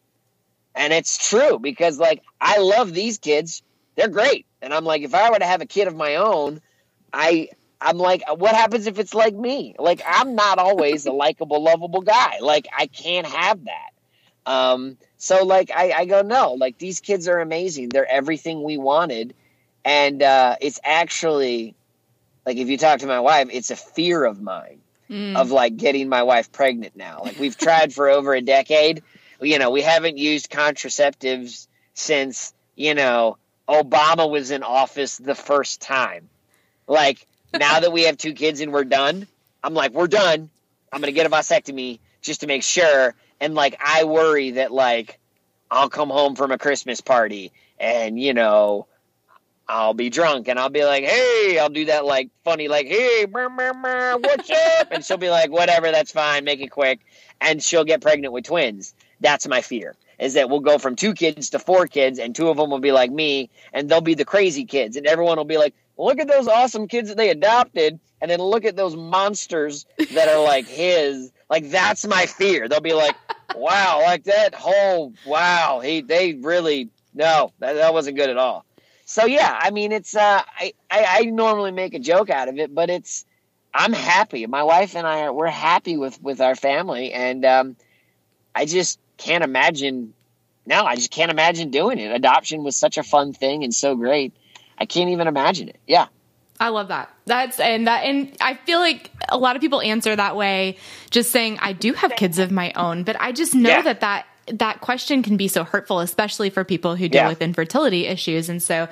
[0.75, 3.63] And it's true because, like, I love these kids.
[3.95, 4.45] They're great.
[4.61, 6.61] And I'm like, if I were to have a kid of my own,
[7.13, 7.49] I
[7.81, 9.75] I'm like, what happens if it's like me?
[9.79, 12.39] Like, I'm not always a likable, lovable guy.
[12.41, 14.51] Like, I can't have that.
[14.51, 17.91] Um, so, like, I, I go, no, like, these kids are amazing.
[17.91, 19.35] They're everything we wanted.
[19.85, 21.75] And uh, it's actually,
[22.47, 25.37] like, if you talk to my wife, it's a fear of mine mm.
[25.37, 27.21] of, like, getting my wife pregnant now.
[27.25, 29.03] Like, we've tried for over a decade.
[29.41, 33.37] You know, we haven't used contraceptives since, you know,
[33.69, 36.31] Obama was in office the first time.
[36.87, 39.27] Like, now that we have two kids and we're done,
[39.63, 40.51] I'm like, we're done.
[40.93, 43.15] I'm gonna get a vasectomy just to make sure.
[43.41, 45.19] And like, I worry that like
[45.71, 48.87] I'll come home from a Christmas party and you know
[49.69, 53.27] I'll be drunk and I'll be like, hey, I'll do that like funny, like, hey,
[53.27, 54.89] what's up?
[54.93, 57.01] And she'll be like, whatever, that's fine, make it quick.
[57.41, 58.95] And she'll get pregnant with twins.
[59.21, 62.49] That's my fear is that we'll go from two kids to four kids and two
[62.49, 65.45] of them will be like me and they'll be the crazy kids and everyone will
[65.45, 68.97] be like, look at those awesome kids that they adopted, and then look at those
[68.97, 71.33] monsters that are like his.
[71.49, 72.69] Like that's my fear.
[72.69, 73.15] They'll be like,
[73.55, 78.65] wow, like that whole wow, he they really no, that, that wasn't good at all.
[79.05, 82.59] So yeah, I mean it's uh I, I, I normally make a joke out of
[82.59, 83.25] it, but it's
[83.73, 84.47] I'm happy.
[84.47, 87.77] My wife and I are we're happy with with our family and um
[88.55, 90.13] I just can't imagine
[90.67, 92.11] no, I just can't imagine doing it.
[92.11, 94.35] Adoption was such a fun thing and so great.
[94.79, 95.81] I can't even imagine it.
[95.87, 96.07] Yeah.
[96.59, 97.13] I love that.
[97.27, 100.79] That's and that and I feel like a lot of people answer that way
[101.11, 103.83] just saying I do have kids of my own, but I just know yeah.
[103.83, 107.29] that that that question can be so hurtful especially for people who deal yeah.
[107.29, 108.89] with infertility issues and so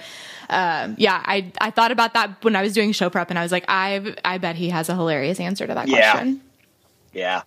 [0.50, 3.42] um, yeah, I I thought about that when I was doing show prep and I
[3.42, 6.12] was like I I bet he has a hilarious answer to that yeah.
[6.12, 6.40] question.
[7.12, 7.42] Yeah.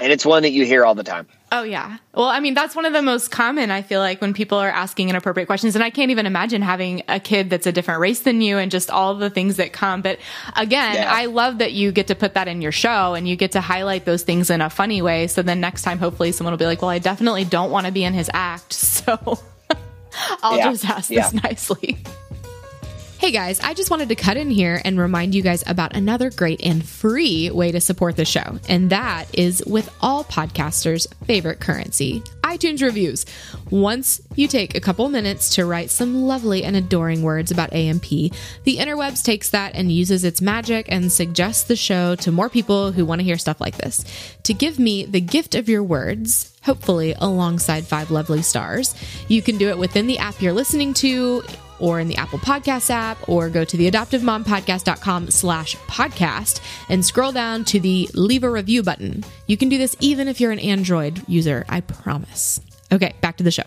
[0.00, 1.26] And it's one that you hear all the time.
[1.50, 1.98] Oh yeah.
[2.14, 4.70] Well, I mean, that's one of the most common, I feel like, when people are
[4.70, 5.74] asking inappropriate questions.
[5.74, 8.70] And I can't even imagine having a kid that's a different race than you and
[8.70, 10.00] just all the things that come.
[10.00, 10.18] But
[10.56, 11.12] again, yeah.
[11.12, 13.60] I love that you get to put that in your show and you get to
[13.60, 15.26] highlight those things in a funny way.
[15.26, 17.92] So then next time, hopefully someone will be like, well, I definitely don't want to
[17.92, 18.72] be in his act.
[19.02, 19.18] So
[20.42, 20.70] I'll yeah.
[20.70, 21.28] just ask yeah.
[21.28, 21.98] this nicely.
[23.22, 26.28] Hey guys, I just wanted to cut in here and remind you guys about another
[26.28, 31.60] great and free way to support the show, and that is with all podcasters' favorite
[31.60, 33.24] currency iTunes reviews.
[33.70, 38.02] Once you take a couple minutes to write some lovely and adoring words about AMP,
[38.02, 42.90] the interwebs takes that and uses its magic and suggests the show to more people
[42.90, 44.04] who want to hear stuff like this.
[44.42, 48.94] To give me the gift of your words, hopefully alongside five lovely stars,
[49.28, 51.42] you can do it within the app you're listening to
[51.82, 57.32] or in the Apple Podcast app, or go to the adoptivemompodcast.com slash podcast and scroll
[57.32, 59.24] down to the leave a review button.
[59.46, 62.60] You can do this even if you're an Android user, I promise.
[62.92, 63.64] Okay, back to the show.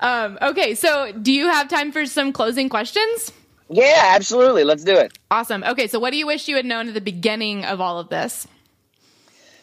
[0.00, 3.32] Um, okay, so do you have time for some closing questions?
[3.68, 4.64] Yeah, absolutely.
[4.64, 5.18] Let's do it.
[5.30, 5.64] Awesome.
[5.64, 8.08] Okay, so what do you wish you had known at the beginning of all of
[8.08, 8.46] this?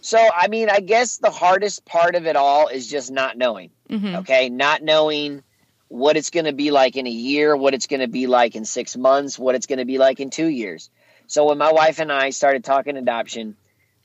[0.04, 3.72] So, I mean, I guess the hardest part of it all is just not knowing.
[3.90, 4.18] Mm-hmm.
[4.18, 4.50] Okay.
[4.50, 5.44] Not knowing
[5.88, 8.58] what it's going to be like in a year, what it's going to be like
[8.58, 10.90] in six months, what it's going to be like in two years.
[11.28, 13.56] So, when my wife and I started talking adoption,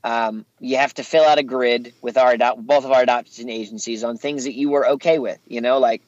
[0.05, 4.05] um, you have to fill out a grid with our both of our adoption agencies
[4.05, 5.41] on things that you were okay with.
[5.49, 6.03] You know, like,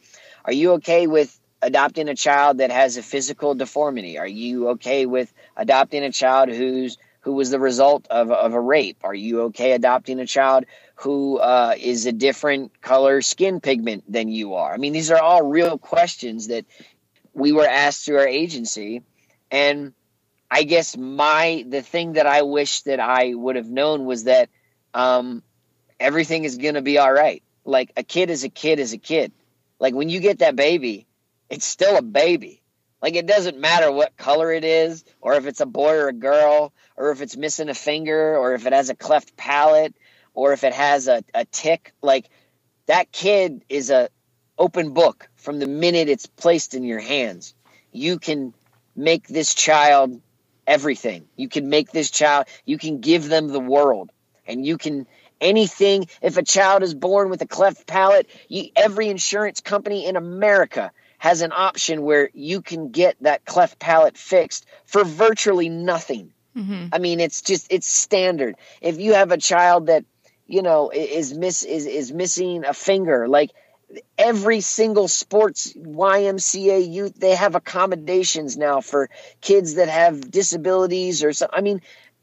[0.44, 4.18] are you okay with adopting a child that has a physical deformity?
[4.18, 8.61] Are you okay with adopting a child who's who was the result of, of a
[8.61, 8.98] rape?
[9.04, 10.64] Are you okay adopting a child
[10.96, 14.72] who uh, is a different color skin pigment than you are?
[14.72, 16.64] I mean, these are all real questions that
[17.35, 19.02] we were asked through our agency.
[19.50, 19.92] And
[20.50, 24.48] I guess my the thing that I wish that I would have known was that
[24.94, 25.42] um,
[25.98, 27.42] everything is going to be all right.
[27.64, 29.33] Like a kid is a kid is a kid.
[29.78, 31.06] Like when you get that baby,
[31.48, 32.60] it's still a baby.
[33.02, 36.12] Like it doesn't matter what color it is, or if it's a boy or a
[36.12, 39.94] girl, or if it's missing a finger, or if it has a cleft palate,
[40.34, 41.92] or if it has a, a tic.
[42.02, 42.28] Like
[42.86, 44.08] that kid is a
[44.58, 47.54] open book from the minute it's placed in your hands.
[47.92, 48.52] You can
[48.94, 50.20] make this child
[50.66, 51.26] everything.
[51.36, 54.10] You can make this child, you can give them the world.
[54.46, 55.06] And you can
[55.40, 56.06] anything.
[56.20, 60.92] If a child is born with a cleft palate, you, every insurance company in America
[61.20, 66.33] has an option where you can get that cleft palate fixed for virtually nothing.
[66.56, 66.87] Mm-hmm.
[66.94, 68.56] I mean, it's just it's standard.
[68.80, 70.04] If you have a child that
[70.46, 73.50] you know is miss is is missing a finger, like
[74.16, 79.11] every single sports YMCA youth, they have accommodations now for
[79.42, 81.48] kids that have disabilities or so.
[81.52, 81.83] I mean,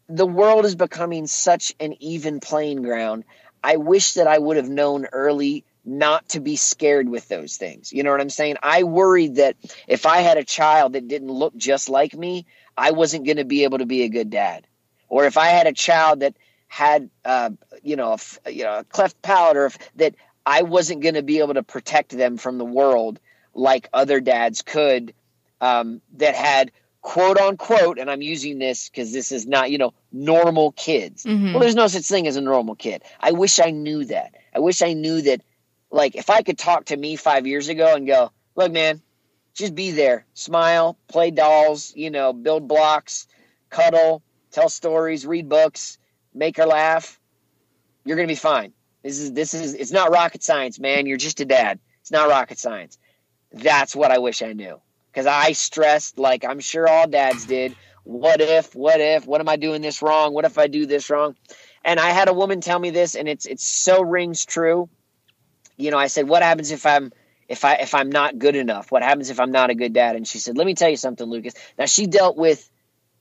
[0.10, 3.26] the world is becoming such an even playing ground.
[3.64, 7.94] I wish that I would have known early not to be scared with those things.
[7.94, 8.58] You know what I'm saying?
[8.62, 9.56] I worried that
[9.88, 12.46] if I had a child that didn't look just like me,
[12.78, 14.68] I wasn't going to be able to be a good dad.
[15.08, 16.36] Or if I had a child that
[16.68, 21.02] had, uh, you know, a, you know, a cleft palate, or if, that I wasn't
[21.02, 23.20] going to be able to protect them from the world
[23.54, 25.14] like other dads could,
[25.62, 26.72] um, that had
[27.02, 31.24] quote unquote, and I'm using this because this is not, you know, normal kids.
[31.24, 31.54] Mm-hmm.
[31.54, 33.02] Well, there's no such thing as a normal kid.
[33.22, 34.36] I wish I knew that.
[34.54, 35.42] I wish I knew that
[35.92, 39.02] like if I could talk to me five years ago and go, look, man,
[39.54, 43.28] just be there, smile, play dolls, you know, build blocks,
[43.70, 44.22] cuddle,
[44.52, 45.98] tell stories, read books,
[46.34, 47.20] make her laugh.
[48.06, 48.74] You're gonna be fine.
[49.04, 51.06] This is this is it's not rocket science, man.
[51.06, 51.80] You're just a dad.
[52.02, 52.98] It's not rocket science.
[53.52, 54.80] That's what I wish I knew.
[55.12, 57.76] Because I stressed like I'm sure all dads did.
[58.04, 60.34] What if, what if, what am I doing this wrong?
[60.34, 61.36] What if I do this wrong?
[61.84, 64.90] And I had a woman tell me this, and it's it's so rings true
[65.78, 67.14] you know, I said, what happens if I'm
[67.48, 68.92] if I if I'm not good enough?
[68.92, 70.16] What happens if I'm not a good dad?
[70.16, 71.54] And she said, let me tell you something, Lucas.
[71.78, 72.70] Now she dealt with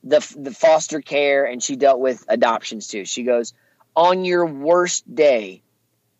[0.03, 3.05] the the foster care and she dealt with adoptions too.
[3.05, 3.53] She goes,
[3.95, 5.61] on your worst day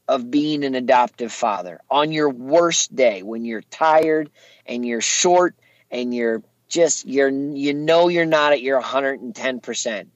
[0.07, 4.29] of being an adoptive father, on your worst day when you're tired
[4.65, 5.55] and you're short
[5.91, 10.07] and you're just you're you know you're not at your 110%.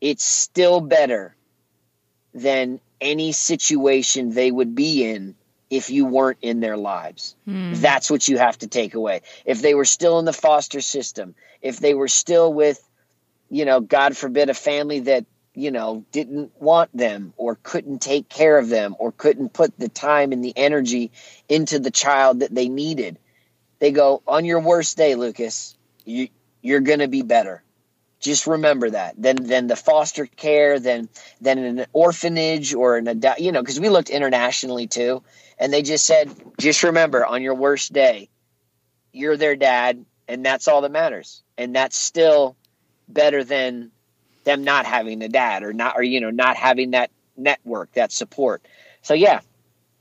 [0.00, 1.36] it's still better
[2.34, 5.34] than any situation they would be in
[5.72, 7.34] if you weren't in their lives.
[7.46, 7.72] Hmm.
[7.72, 9.22] That's what you have to take away.
[9.46, 12.78] If they were still in the foster system, if they were still with,
[13.48, 18.28] you know, God forbid, a family that, you know, didn't want them or couldn't take
[18.28, 21.10] care of them or couldn't put the time and the energy
[21.48, 23.18] into the child that they needed,
[23.78, 26.28] they go, on your worst day, Lucas, you,
[26.60, 27.62] you're going to be better
[28.20, 29.14] just remember that.
[29.18, 31.08] Then then the foster care, then
[31.40, 35.24] then an orphanage or an adult, you know, because we looked internationally too,
[35.58, 38.28] and they just said, just remember on your worst day,
[39.12, 42.56] you're their dad, and that's all that matters, and that's still
[43.08, 43.90] better than
[44.44, 48.12] them not having a dad or not or you know not having that network that
[48.12, 48.66] support.
[49.02, 49.40] So yeah,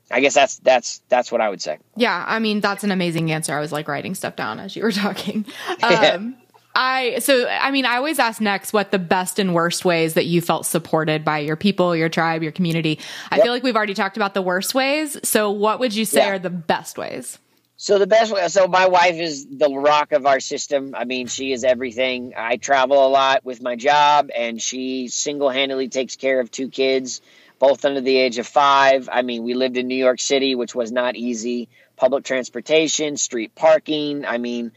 [0.09, 1.77] I guess that's that's that's what I would say.
[1.95, 3.55] Yeah, I mean that's an amazing answer.
[3.55, 5.45] I was like writing stuff down as you were talking.
[5.83, 6.35] Um,
[6.73, 10.25] I so I mean I always ask next what the best and worst ways that
[10.25, 12.99] you felt supported by your people, your tribe, your community.
[13.29, 13.43] I yep.
[13.43, 15.17] feel like we've already talked about the worst ways.
[15.23, 16.31] So what would you say yeah.
[16.31, 17.37] are the best ways?
[17.75, 20.93] So the best way so my wife is the rock of our system.
[20.95, 22.33] I mean, she is everything.
[22.37, 27.21] I travel a lot with my job and she single-handedly takes care of two kids,
[27.57, 29.09] both under the age of 5.
[29.11, 31.69] I mean, we lived in New York City, which was not easy.
[31.97, 34.25] Public transportation, street parking.
[34.25, 34.73] I mean,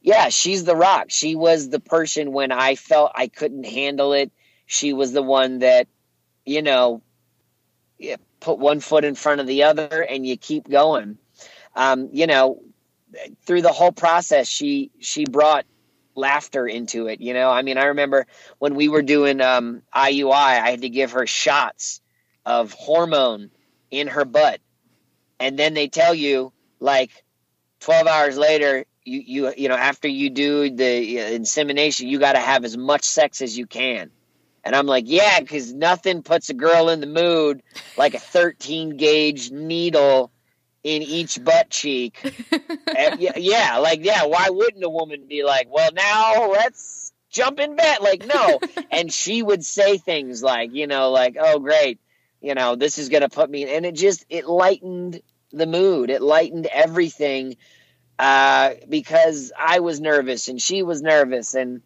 [0.00, 1.06] yeah, she's the rock.
[1.08, 4.32] She was the person when I felt I couldn't handle it.
[4.66, 5.88] She was the one that,
[6.44, 7.02] you know,
[8.40, 11.18] put one foot in front of the other and you keep going.
[11.76, 12.62] Um, you know,
[13.44, 15.66] through the whole process, she she brought
[16.14, 17.20] laughter into it.
[17.20, 18.26] You know, I mean, I remember
[18.58, 22.00] when we were doing um, IUI, I had to give her shots
[22.44, 23.50] of hormone
[23.90, 24.60] in her butt,
[25.38, 27.10] and then they tell you like
[27.80, 32.32] 12 hours later you you you know after you do the uh, insemination, you got
[32.32, 34.10] to have as much sex as you can.
[34.62, 37.62] And I'm like, yeah, because nothing puts a girl in the mood
[37.96, 40.30] like a 13 gauge needle
[40.84, 42.20] in each butt cheek.
[42.96, 47.58] and, yeah, yeah, like yeah, why wouldn't a woman be like, well, now let's jump
[47.58, 47.98] in bed?
[48.00, 48.60] Like no,
[48.90, 51.98] and she would say things like, you know, like, oh great,
[52.40, 56.22] you know, this is gonna put me, and it just it lightened the mood, it
[56.22, 57.56] lightened everything
[58.20, 61.80] uh, because I was nervous and she was nervous and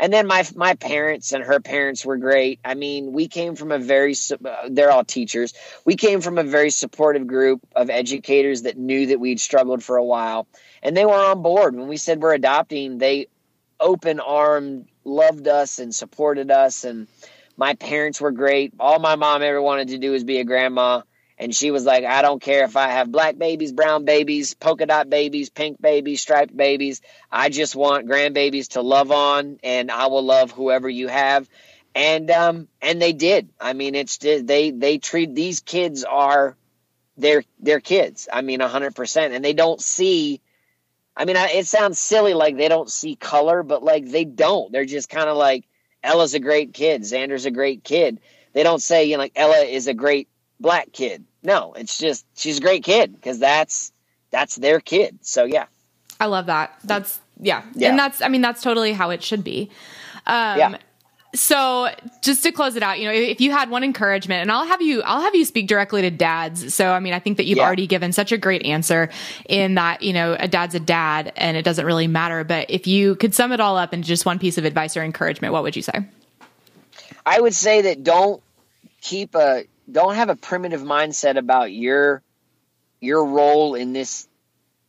[0.00, 2.58] and then my my parents and her parents were great.
[2.64, 4.16] I mean, we came from a very
[4.68, 5.54] they're all teachers.
[5.84, 9.96] We came from a very supportive group of educators that knew that we'd struggled for
[9.96, 10.48] a while
[10.82, 12.98] and they were on board when we said we're adopting.
[12.98, 13.28] They
[13.78, 17.06] open armed loved us and supported us and
[17.56, 18.74] my parents were great.
[18.80, 21.02] All my mom ever wanted to do was be a grandma
[21.38, 24.86] and she was like, I don't care if I have black babies, brown babies, polka
[24.86, 27.02] dot babies, pink babies, striped babies.
[27.30, 31.48] I just want grandbabies to love on, and I will love whoever you have.
[31.94, 33.50] And um, and they did.
[33.60, 36.56] I mean, it's they they treat these kids are
[37.16, 38.28] their their kids.
[38.32, 40.40] I mean, hundred percent, and they don't see.
[41.18, 44.70] I mean, it sounds silly like they don't see color, but like they don't.
[44.72, 45.64] They're just kind of like
[46.02, 48.20] Ella's a great kid, Xander's a great kid.
[48.52, 50.28] They don't say you know like Ella is a great
[50.60, 51.24] black kid.
[51.42, 53.92] No, it's just she's a great kid because that's
[54.30, 55.18] that's their kid.
[55.22, 55.66] So yeah,
[56.20, 56.76] I love that.
[56.84, 57.62] That's yeah.
[57.74, 57.90] yeah.
[57.90, 59.70] and that's I mean that's totally how it should be.
[60.26, 60.78] Um, yeah.
[61.34, 61.88] So
[62.22, 64.80] just to close it out, you know, if you had one encouragement, and I'll have
[64.80, 66.74] you, I'll have you speak directly to dads.
[66.74, 67.64] So I mean, I think that you've yeah.
[67.64, 69.10] already given such a great answer
[69.48, 72.42] in that you know a dad's a dad, and it doesn't really matter.
[72.42, 75.02] But if you could sum it all up into just one piece of advice or
[75.02, 76.06] encouragement, what would you say?
[77.26, 78.42] I would say that don't
[79.02, 82.22] keep a don't have a primitive mindset about your
[83.00, 84.26] your role in this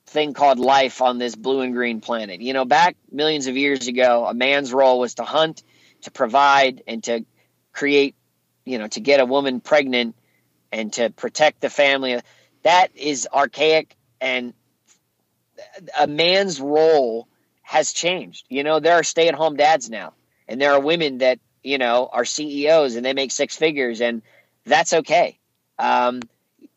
[0.07, 2.41] thing called life on this blue and green planet.
[2.41, 5.63] You know, back millions of years ago, a man's role was to hunt,
[6.03, 7.25] to provide, and to
[7.73, 8.15] create,
[8.65, 10.15] you know, to get a woman pregnant
[10.71, 12.19] and to protect the family.
[12.63, 14.53] That is archaic and
[15.97, 17.27] a man's role
[17.62, 18.45] has changed.
[18.49, 20.13] You know, there are stay at home dads now,
[20.47, 24.21] and there are women that, you know, are CEOs and they make six figures and
[24.67, 25.39] that's okay.
[25.80, 26.22] Um,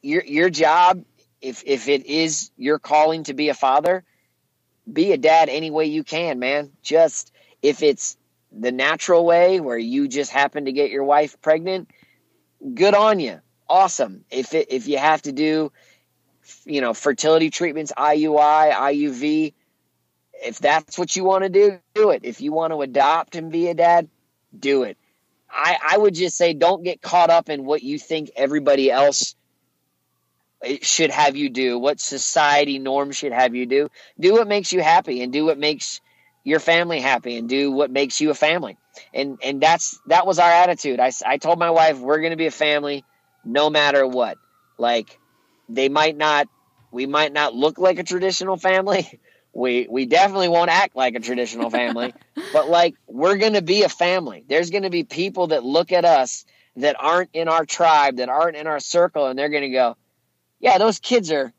[0.03, 1.05] your your job,
[1.41, 4.05] if if it is your calling to be a father,
[4.91, 6.71] be a dad any way you can, man.
[6.83, 7.33] Just
[7.63, 8.17] if it's
[8.53, 11.91] the natural way where you just happen to get your wife pregnant,
[12.75, 13.41] good on you.
[13.69, 14.25] Awesome.
[14.31, 15.71] If it, if you have to do,
[16.65, 19.53] you know, fertility treatments, IUI, IVF,
[20.43, 22.23] if that's what you want to do, do it.
[22.25, 24.09] If you want to adopt and be a dad,
[24.59, 24.97] do it.
[25.53, 29.35] I, I would just say don't get caught up in what you think everybody else
[30.63, 33.91] eh, should have you do, what society norms should have you do.
[34.19, 36.01] Do what makes you happy and do what makes
[36.45, 38.79] your family happy and do what makes you a family.
[39.13, 41.01] And and that's that was our attitude.
[41.01, 43.05] I I told my wife we're going to be a family
[43.45, 44.39] no matter what.
[44.79, 45.19] Like
[45.69, 46.49] they might not
[46.91, 49.21] we might not look like a traditional family.
[49.53, 52.15] We we definitely won't act like a traditional family,
[52.53, 54.45] but like we're going to be a family.
[54.47, 56.45] There's going to be people that look at us
[56.77, 59.97] that aren't in our tribe, that aren't in our circle and they're going to go,
[60.61, 61.53] "Yeah, those kids are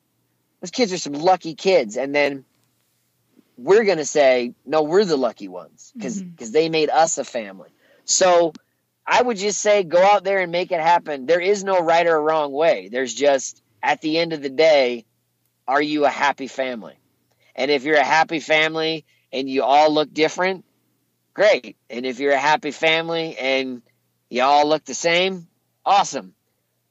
[0.61, 2.45] those kids are some lucky kids." And then
[3.57, 6.53] we're going to say, "No, we're the lucky ones because because mm-hmm.
[6.53, 7.69] they made us a family."
[8.05, 8.53] So
[9.05, 11.25] I would just say go out there and make it happen.
[11.25, 12.89] There is no right or wrong way.
[12.89, 15.05] There's just at the end of the day,
[15.67, 16.95] are you a happy family?
[17.55, 20.65] And if you're a happy family and you all look different,
[21.33, 21.77] great.
[21.89, 23.81] And if you're a happy family and
[24.29, 25.47] you all look the same,
[25.85, 26.33] awesome.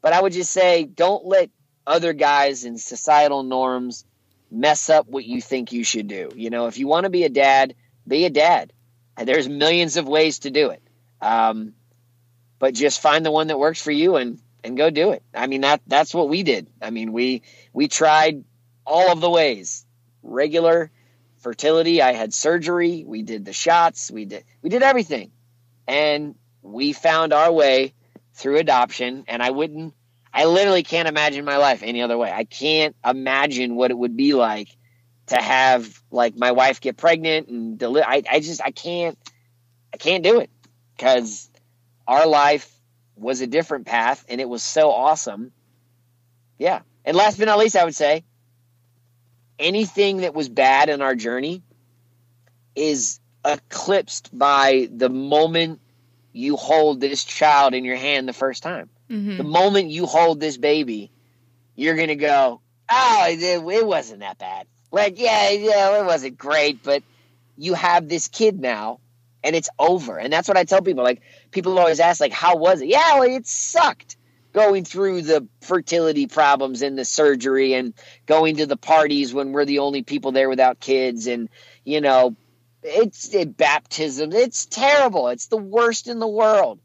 [0.03, 1.51] But I would just say don't let
[1.87, 4.05] other guys and societal norms
[4.51, 6.31] mess up what you think you should do.
[6.35, 7.75] You know, if you want to be a dad,
[8.07, 8.73] be a dad.
[9.17, 10.83] There's millions of ways to do it.
[11.21, 11.75] Um,
[12.59, 15.23] but just find the one that works for you and and go do it.
[15.35, 16.69] I mean that that's what we did.
[16.81, 17.43] I mean we
[17.73, 18.45] we tried
[18.87, 19.85] all of the ways
[20.23, 20.91] regular
[21.39, 22.03] fertility.
[22.03, 23.05] I had surgery.
[23.07, 24.11] We did the shots.
[24.11, 25.33] We did we did everything,
[25.87, 27.95] and we found our way
[28.35, 29.25] through adoption.
[29.29, 29.95] And I wouldn't.
[30.33, 32.31] I literally can't imagine my life any other way.
[32.31, 34.69] I can't imagine what it would be like
[35.27, 38.07] to have like my wife get pregnant and deliver.
[38.07, 39.19] I, I just I can't
[39.93, 40.51] I can't do it
[40.97, 41.51] because
[42.07, 42.71] our life
[43.17, 45.53] was a different path and it was so awesome.
[46.59, 46.81] Yeah.
[47.05, 48.25] And last but not least, I would say
[49.61, 51.63] anything that was bad in our journey
[52.75, 55.81] is eclipsed by the moment
[56.33, 58.89] you hold this child in your hand the first time.
[59.11, 59.37] Mm-hmm.
[59.39, 61.11] The moment you hold this baby,
[61.75, 64.67] you're going to go, oh, it, it wasn't that bad.
[64.93, 67.03] Like, yeah, yeah, it wasn't great, but
[67.57, 69.01] you have this kid now
[69.43, 70.19] and it's over.
[70.19, 71.05] And that's what I tell people.
[71.05, 72.89] Like, people always ask, like, how was it?
[72.89, 74.17] Yeah, well, it sucked
[74.53, 77.95] going through the fertility problems and the surgery and
[78.27, 81.49] going to the parties when we're the only people there without kids and
[81.85, 82.37] you know
[82.83, 85.29] it's it, baptism it's terrible.
[85.29, 86.81] It's the worst in the world.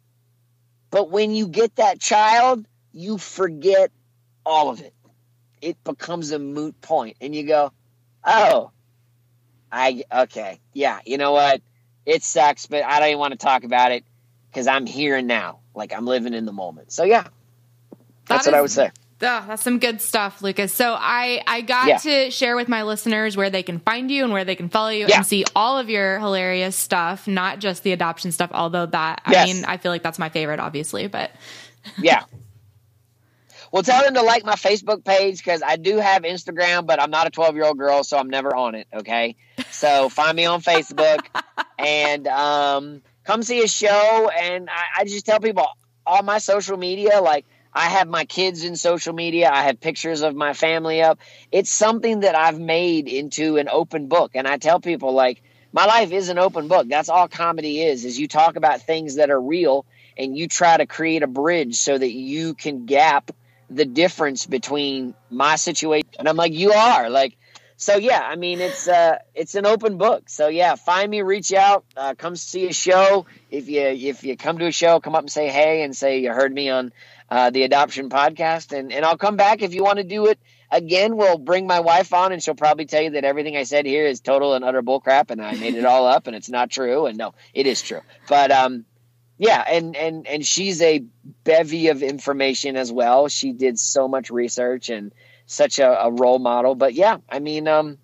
[0.92, 3.92] But when you get that child you forget
[4.46, 4.94] all of it.
[5.62, 7.72] It becomes a moot point and you go
[8.24, 8.72] oh
[9.72, 10.60] i okay.
[10.74, 11.62] Yeah you know what?
[12.06, 14.04] It sucks but i don't even want to talk about it
[14.52, 15.62] because i'm here and now.
[15.74, 16.92] Like i'm living in the moment.
[16.92, 17.28] So yeah
[18.28, 18.92] that's what I would say.
[19.22, 20.74] Oh, that's some good stuff, Lucas.
[20.74, 21.98] So I I got yeah.
[22.00, 24.90] to share with my listeners where they can find you and where they can follow
[24.90, 25.18] you yeah.
[25.18, 28.50] and see all of your hilarious stuff, not just the adoption stuff.
[28.54, 29.50] Although that yes.
[29.50, 31.32] I mean I feel like that's my favorite, obviously, but
[31.98, 32.26] yeah.
[33.72, 37.10] Well, tell them to like my Facebook page because I do have Instagram, but I'm
[37.10, 38.88] not a 12 year old girl, so I'm never on it.
[38.94, 39.36] Okay,
[39.70, 41.26] so find me on Facebook
[41.78, 44.30] and um, come see a show.
[44.30, 45.68] And I, I just tell people
[46.06, 47.46] all my social media, like
[47.76, 49.52] I have my kids in social media.
[49.52, 51.20] I have pictures of my family up.
[51.52, 54.32] It's something that I've made into an open book.
[54.34, 56.88] And I tell people like my life is an open book.
[56.88, 59.86] That's all comedy is, is you talk about things that are real
[60.18, 63.32] and you try to create a bridge so that you can gap
[63.70, 66.08] the difference between my situation.
[66.18, 67.36] And I'm like, you are like,
[67.76, 70.30] so yeah, I mean, it's, uh, it's an open book.
[70.30, 73.26] So yeah, find me, reach out, uh, come see a show.
[73.52, 76.20] If you, if you come to a show, come up and say, Hey, and say
[76.20, 76.94] you heard me on,
[77.30, 78.78] uh, the adoption podcast.
[78.78, 80.40] And, and I'll come back if you want to do it
[80.72, 81.18] again.
[81.18, 84.06] We'll bring my wife on and she'll probably tell you that everything I said here
[84.06, 87.06] is total and utter bullcrap and I made it all up and it's not true.
[87.06, 88.02] And no, it is true.
[88.28, 88.86] But, um,
[89.38, 91.04] yeah, and, and, and she's a
[91.44, 93.28] bevy of information as well.
[93.28, 95.12] She did so much research and
[95.46, 96.76] such a, a role model.
[96.76, 97.98] But yeah, I mean, um,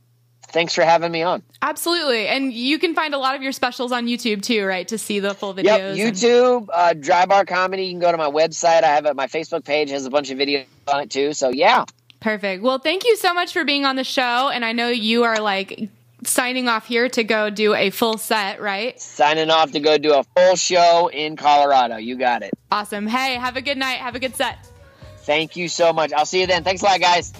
[0.51, 1.41] thanks for having me on.
[1.61, 2.27] Absolutely.
[2.27, 4.87] And you can find a lot of your specials on YouTube too, right?
[4.89, 5.95] To see the full videos.
[5.97, 7.85] Yep, YouTube, and- uh, Dry Bar Comedy.
[7.85, 8.83] You can go to my website.
[8.83, 9.15] I have it.
[9.15, 11.33] My Facebook page has a bunch of videos on it too.
[11.33, 11.85] So yeah.
[12.19, 12.61] Perfect.
[12.61, 14.49] Well, thank you so much for being on the show.
[14.49, 15.89] And I know you are like
[16.23, 18.99] signing off here to go do a full set, right?
[19.01, 21.95] Signing off to go do a full show in Colorado.
[21.97, 22.51] You got it.
[22.71, 23.07] Awesome.
[23.07, 23.97] Hey, have a good night.
[23.97, 24.67] Have a good set.
[25.23, 26.13] Thank you so much.
[26.13, 26.63] I'll see you then.
[26.63, 27.33] Thanks a lot, guys.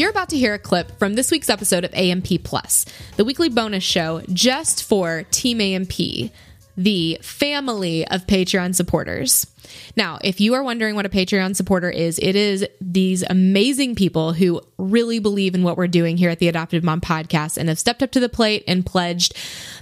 [0.00, 2.86] You're about to hear a clip from this week's episode of AMP Plus,
[3.18, 5.92] the weekly bonus show just for Team AMP.
[6.80, 9.46] The family of Patreon supporters.
[9.96, 14.32] Now, if you are wondering what a Patreon supporter is, it is these amazing people
[14.32, 17.78] who really believe in what we're doing here at the Adoptive Mom podcast and have
[17.78, 19.36] stepped up to the plate and pledged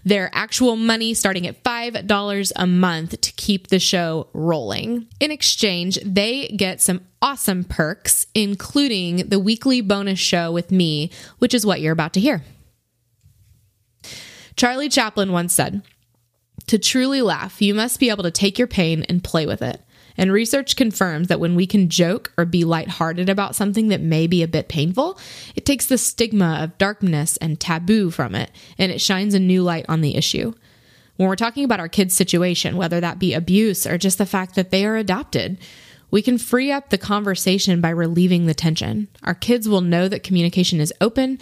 [0.05, 5.07] their actual money starting at $5 a month to keep the show rolling.
[5.21, 11.55] In exchange, they get some awesome perks, including the weekly bonus show with me, which
[11.55, 12.43] is what you're about to hear.
[14.57, 15.83] Charlie Chaplin once said,
[16.67, 19.81] To truly laugh, you must be able to take your pain and play with it.
[20.19, 24.27] And research confirms that when we can joke or be lighthearted about something that may
[24.27, 25.19] be a bit painful,
[25.55, 29.63] it takes the stigma of darkness and taboo from it, and it shines a new
[29.63, 30.53] light on the issue.
[31.17, 34.57] When we're talking about our kids' situation, whether that be abuse or just the fact
[34.57, 35.57] that they are adopted,
[36.11, 39.09] we can free up the conversation by relieving the tension.
[39.23, 41.39] Our kids will know that communication is open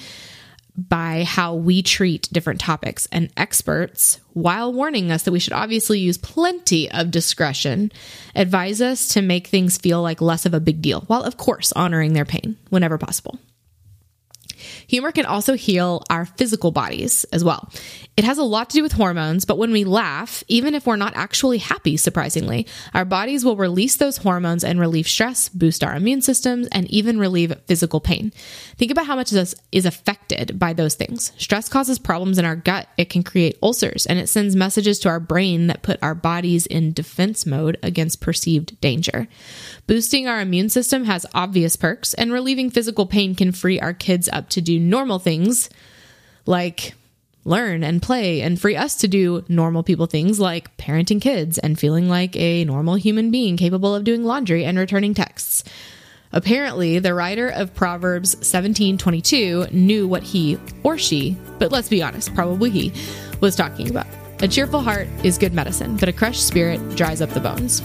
[0.76, 5.98] by how we treat different topics and experts, while warning us that we should obviously
[5.98, 7.90] use plenty of discretion,
[8.34, 11.72] advise us to make things feel like less of a big deal, while of course
[11.72, 13.38] honoring their pain whenever possible.
[14.88, 17.70] Humor can also heal our physical bodies as well.
[18.16, 20.96] It has a lot to do with hormones, but when we laugh, even if we're
[20.96, 25.94] not actually happy, surprisingly, our bodies will release those hormones and relieve stress, boost our
[25.94, 28.32] immune systems, and even relieve physical pain.
[28.78, 31.32] Think about how much this is affected by those things.
[31.36, 35.10] Stress causes problems in our gut, it can create ulcers, and it sends messages to
[35.10, 39.28] our brain that put our bodies in defense mode against perceived danger.
[39.86, 44.26] Boosting our immune system has obvious perks, and relieving physical pain can free our kids
[44.32, 45.68] up to do normal things
[46.46, 46.94] like
[47.46, 51.78] learn and play and free us to do normal people things like parenting kids and
[51.78, 55.64] feeling like a normal human being capable of doing laundry and returning texts.
[56.32, 62.34] Apparently, the writer of Proverbs 17:22 knew what he or she, but let's be honest,
[62.34, 62.92] probably he,
[63.40, 64.06] was talking about.
[64.40, 67.80] A cheerful heart is good medicine, but a crushed spirit dries up the bones.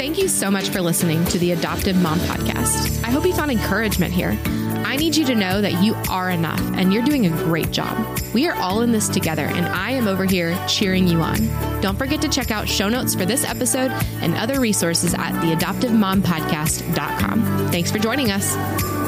[0.00, 3.04] Thank you so much for listening to the Adoptive Mom Podcast.
[3.04, 4.34] I hope you found encouragement here.
[4.46, 8.18] I need you to know that you are enough and you're doing a great job.
[8.32, 11.36] We are all in this together, and I am over here cheering you on.
[11.82, 13.90] Don't forget to check out show notes for this episode
[14.22, 17.68] and other resources at theadoptivemompodcast.com.
[17.70, 18.99] Thanks for joining us.